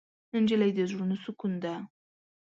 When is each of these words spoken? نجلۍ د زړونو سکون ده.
نجلۍ 0.41 0.71
د 0.75 0.79
زړونو 0.89 1.15
سکون 1.23 1.53
ده. 1.63 1.73